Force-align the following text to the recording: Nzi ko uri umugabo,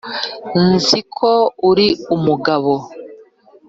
Nzi 0.69 0.99
ko 1.17 1.31
uri 1.69 1.87
umugabo, 2.15 2.73